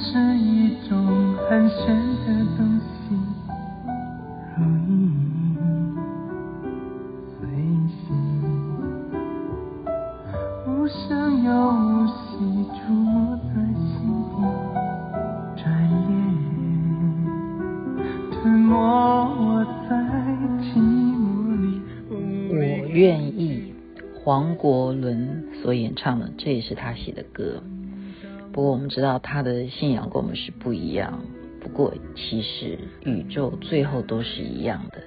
[0.00, 0.96] 是一种
[1.48, 1.86] 寒暄
[2.24, 3.14] 的东西，
[4.56, 4.96] 如影
[7.40, 7.42] 随
[7.88, 8.06] 形，
[10.66, 12.14] 无声又无息，
[12.70, 13.98] 触摸在心
[14.30, 14.34] 底，
[15.56, 16.08] 转眼
[18.30, 19.90] 吞没我在
[20.62, 21.20] 寂寞
[21.60, 21.82] 里。
[22.50, 22.54] 我
[22.86, 23.74] 愿意，
[24.14, 27.60] 黄国伦所演唱的，这也是他写的歌。
[28.58, 31.22] 不过我们知道他的信仰跟我们是不一样。
[31.60, 34.98] 不过其实宇宙最后都是一样的。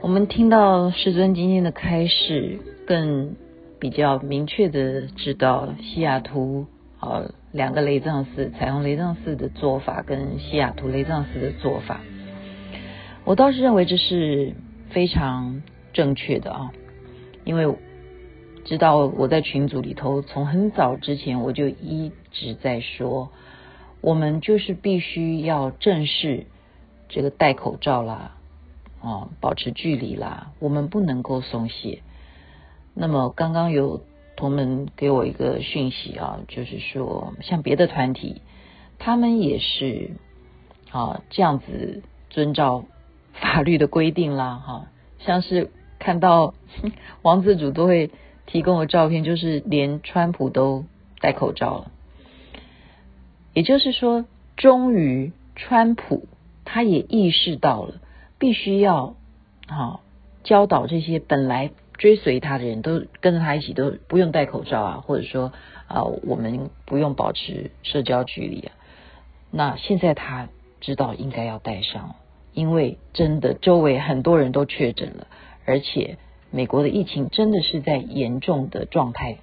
[0.00, 3.36] 我们听到师尊今天的开示，更
[3.78, 6.64] 比较明确的知道西雅图
[6.98, 12.00] 啊两个雷藏寺，彩虹雷藏寺的做法跟西雅图雷藏寺的做法，
[13.26, 14.54] 我倒是认为这是
[14.88, 16.72] 非常正确的啊，
[17.44, 17.76] 因为。
[18.64, 23.30] 知道我在群组里头，从很早之前我就一直在说，
[24.00, 26.46] 我们就是必须要正视
[27.08, 28.36] 这个戴口罩啦，
[29.02, 32.02] 啊，保持距离啦，我们不能够松懈。
[32.94, 34.02] 那么刚刚有
[34.36, 38.42] 同门给我一个讯息啊，就是说像别的团体，
[38.98, 40.12] 他们也是
[40.92, 42.84] 啊这样子遵照
[43.32, 44.86] 法律的规定啦，哈，
[45.18, 46.54] 像是看到
[47.22, 48.12] 王自主都会。
[48.46, 50.84] 提供的照片就是连川普都
[51.20, 51.90] 戴口罩了，
[53.54, 54.26] 也就是说，
[54.56, 56.26] 终于川普
[56.64, 57.94] 他也意识到了，
[58.38, 59.14] 必须要
[59.68, 60.00] 啊
[60.42, 65.52] 教导这些本来追随他的人都跟着他一起都不用戴口罩啊，或者说
[65.86, 68.72] 啊我们不用保持社交距离啊。
[69.50, 70.48] 那现在他
[70.80, 72.16] 知道应该要戴上，
[72.52, 75.26] 因为真的周围很多人都确诊了，
[75.64, 76.18] 而且。
[76.54, 79.38] 美国的疫情真的是在严重的状态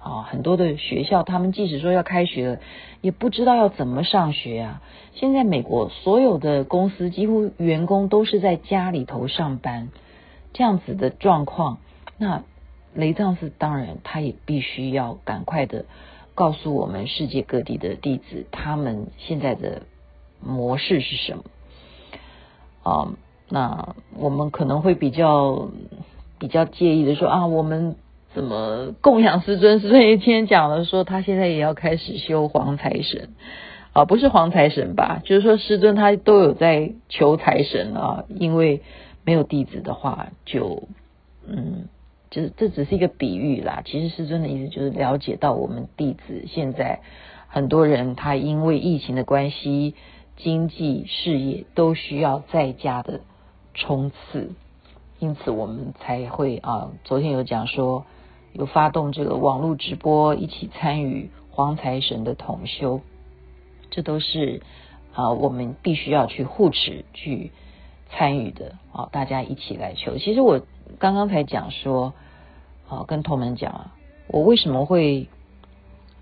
[0.00, 0.22] 啊！
[0.22, 2.60] 很多的学校，他们即使说要开学了，
[3.02, 4.82] 也不知道要怎么上学啊。
[5.12, 9.90] 现在美国所有的公司几乎员工都是在家里头上班，
[10.54, 11.78] 这样子的状况，
[12.16, 12.42] 那
[12.94, 15.84] 雷藏寺当然他也必须要赶快的
[16.34, 19.82] 告诉我们世界各地的弟子，他们现在的
[20.40, 21.44] 模式是什么
[22.82, 23.12] 啊？
[23.50, 25.68] 那我们可能会比较。
[26.42, 27.94] 比较介意的说啊，我们
[28.34, 29.78] 怎么供养师尊？
[29.78, 33.28] 师尊也今天讲了说，他现在也要开始修黄财神
[33.92, 35.22] 啊，不是黄财神吧？
[35.24, 38.82] 就是说师尊他都有在求财神啊，因为
[39.24, 40.88] 没有弟子的话就，就
[41.46, 41.84] 嗯，
[42.28, 43.84] 就是这只是一个比喻啦。
[43.84, 47.02] 其实师尊的意思就是了解到我们弟子现在
[47.46, 49.94] 很多人他因为疫情的关系，
[50.36, 53.20] 经济事业都需要在家的
[53.74, 54.50] 冲刺。
[55.22, 58.04] 因此，我们才会啊，昨天有讲说，
[58.54, 63.00] 有发动这个网络直播，一起参与黄财神的统修，
[63.88, 64.62] 这都是
[65.14, 67.52] 啊，我们必须要去护持、去
[68.10, 70.18] 参与的啊，大家一起来求。
[70.18, 70.60] 其实我
[70.98, 72.14] 刚刚才讲说，
[72.88, 73.94] 啊，跟同门讲啊，
[74.26, 75.28] 我为什么会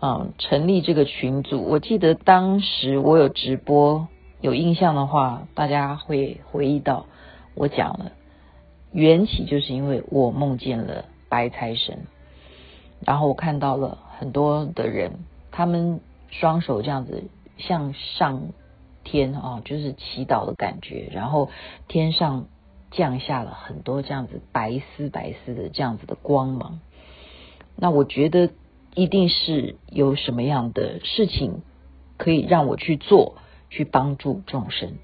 [0.00, 1.60] 啊成立这个群组？
[1.64, 4.08] 我记得当时我有直播，
[4.40, 7.04] 有印象的话，大家会回忆到
[7.54, 8.12] 我讲了。
[8.96, 12.06] 缘起就是因为我梦见了白财神，
[13.04, 15.18] 然后我看到了很多的人，
[15.50, 17.24] 他们双手这样子
[17.58, 18.54] 向上
[19.04, 21.50] 天啊，就是祈祷的感觉，然后
[21.88, 22.46] 天上
[22.90, 26.80] 降下了很多这样子白丝白丝的这样子的光芒。
[27.76, 28.48] 那我觉得
[28.94, 31.60] 一定是有什么样的事情
[32.16, 33.34] 可以让我去做，
[33.68, 34.94] 去帮助众生。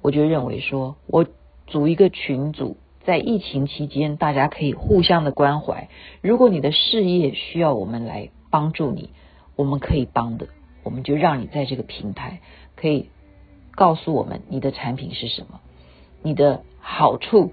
[0.00, 1.26] 我就认为说，我
[1.66, 2.78] 组一个群组。
[3.08, 5.88] 在疫情期间，大家可以互相的关怀。
[6.20, 9.08] 如果你的事业需要我们来帮助你，
[9.56, 10.48] 我们可以帮的，
[10.84, 12.40] 我们就让你在这个平台
[12.76, 13.08] 可以
[13.70, 15.60] 告诉我们你的产品是什么，
[16.22, 17.52] 你的好处，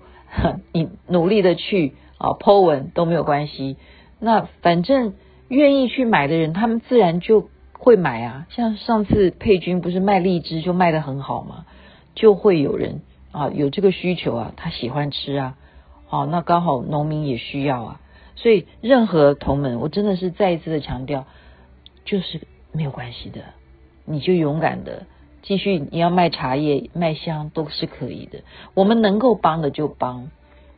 [0.74, 3.78] 你努力的去啊 po 文都没有关系。
[4.20, 5.14] 那反正
[5.48, 8.46] 愿意去买的人，他们自然就会买啊。
[8.50, 11.66] 像上次佩君不是卖荔枝就卖得很好吗？
[12.14, 13.00] 就会有人。
[13.36, 15.58] 啊，有这个需求啊，他喜欢吃啊，
[16.08, 18.02] 好，那刚好农民也需要啊，
[18.38, 21.26] 所以任何同门，我真的是再一次的强调，
[22.06, 23.42] 就是没有关系的，
[24.06, 25.06] 你就勇敢的
[25.42, 28.40] 继续，你要卖茶叶、卖香都是可以的，
[28.74, 30.32] 我们能够帮的就帮。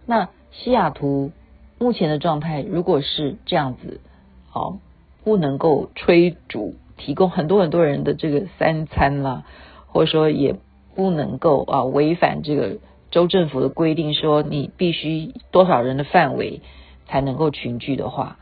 [0.07, 1.31] 那西雅图
[1.77, 4.01] 目前的状态，如果是这样子，
[4.49, 4.79] 好，
[5.23, 9.45] 不能够炊煮提供很多很多人的这个三餐啦，
[9.85, 10.55] 或者说也。
[10.97, 12.79] 不能够啊违反这个
[13.11, 16.61] 州政府的规定，说你必须多少人的范围
[17.05, 18.39] 才能够群聚的话，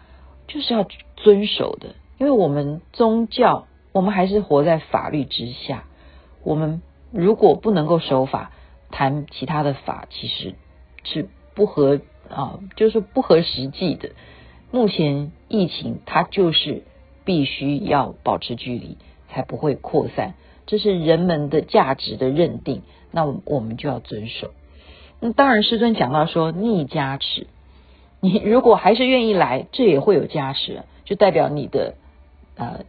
[0.48, 0.88] 就是要
[1.18, 1.96] 遵守的。
[2.18, 5.84] 因为我们宗教我们还是活在法律之下。
[6.46, 6.82] 我们
[7.12, 8.54] 如果不能够守法，
[8.90, 10.56] 谈其他的法其实
[11.04, 12.00] 是不合
[12.30, 14.12] 啊，就是不合实际的。
[14.72, 16.84] 目前疫情它就是
[17.26, 18.98] 必须要保持距离，
[19.28, 20.36] 才不会扩散，
[20.66, 22.82] 这是人们的价值的认定，
[23.12, 24.52] 那我们就要遵守。
[25.20, 27.48] 那当然，师尊讲到说逆加持，
[28.20, 31.96] 你如果还是愿意来，这也会有加持，就代表你的
[32.56, 32.86] 呃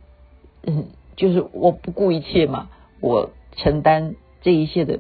[0.67, 0.87] 嗯，
[1.17, 2.69] 就是我不顾一切嘛，
[3.01, 4.99] 我承担这一切的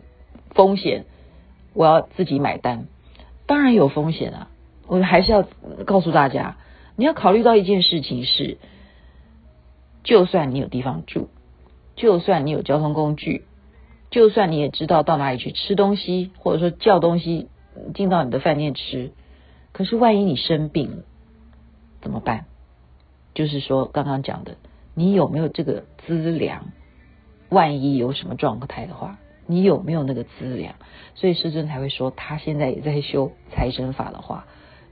[0.50, 1.04] 风险，
[1.74, 2.86] 我要自己买单。
[3.46, 4.48] 当然有风险啊，
[4.86, 5.42] 我还是要
[5.84, 6.56] 告诉大家，
[6.94, 8.58] 你要考虑到一件事情是，
[10.04, 11.28] 就算你有地方住，
[11.96, 13.44] 就算你有交通工具。
[14.08, 17.48] 就算你也知道到哪里去吃东西，或者说叫东西
[17.92, 19.10] 进到你的饭店吃，
[19.72, 21.02] 可是万一你生病了
[22.00, 22.44] 怎么办？
[23.34, 24.56] 就是说刚刚讲的，
[24.94, 26.66] 你有没有这个资粮？
[27.48, 30.76] 万一有什么状态的话，你有没有那个资粮？
[31.16, 34.46] 所以师尊才会说，他现在也在修财神法的话，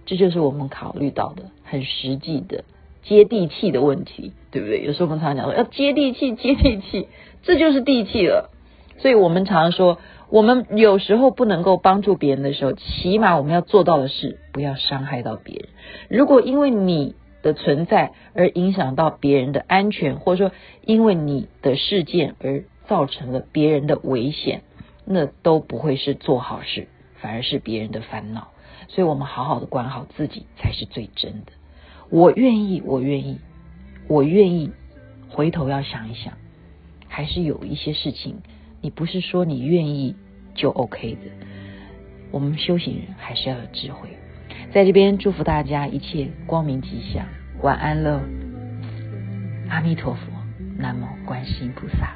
[0.06, 2.64] 这就是我们考虑到的很实际的
[3.04, 4.82] 接地气的问题，对不对？
[4.82, 7.08] 有时候我们常常讲说要接地气，接地气，
[7.42, 8.50] 这就是地气了。
[8.98, 9.98] 所以我们常说，
[10.30, 15.68] 我们有时候不能够帮助别人的时候，起码我们要做到的是不要伤害到别人。
[16.08, 24.62] 如果因为你的存在而影响到别人的安全，或者说因为你的事件而造成了别人的危险，
[25.04, 28.48] 那都不会是做好事，反而是别人的烦恼。
[28.88, 31.52] 所以我们好好的管好自己才是最真的。
[32.10, 33.38] 我愿意，我愿意，
[34.08, 34.70] 我愿意。
[35.28, 36.34] 回头要想一想，
[37.08, 38.36] 还是有一些事情。
[38.80, 40.14] 你不是说你愿意
[40.54, 41.20] 就 OK 的，
[42.30, 44.10] 我们修行人还是要有智慧。
[44.72, 47.26] 在这边祝福大家一切光明吉祥，
[47.62, 48.20] 晚安喽，
[49.68, 50.20] 阿弥陀佛，
[50.78, 52.14] 南无观世音菩萨。